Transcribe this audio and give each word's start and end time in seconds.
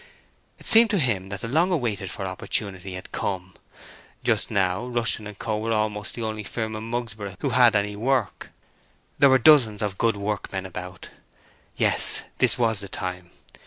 It 0.57 0.65
seemed 0.65 0.89
to 0.89 0.97
him 0.97 1.29
that 1.29 1.41
the 1.41 1.47
long 1.47 1.79
waited 1.79 2.09
for 2.09 2.25
opportunity 2.25 2.95
had 2.95 3.11
come. 3.11 3.53
Just 4.23 4.49
now 4.49 4.83
Rushton 4.87 5.31
& 5.35 5.35
Co. 5.35 5.59
were 5.59 5.73
almost 5.73 6.15
the 6.15 6.23
only 6.23 6.43
firm 6.43 6.75
in 6.75 6.85
Mugsborough 6.89 7.35
who 7.41 7.51
had 7.51 7.75
any 7.75 7.95
work. 7.95 8.49
There 9.19 9.29
were 9.29 9.37
dozens 9.37 9.83
of 9.83 9.99
good 9.99 10.17
workmen 10.17 10.71
out. 10.73 11.09
Yes, 11.77 12.23
this 12.39 12.57
was 12.57 12.79
the 12.79 12.89
time. 12.89 13.29